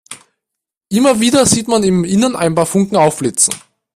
[0.89, 3.53] Immer wieder sieht man im Innern ein paar Funken aufblitzen.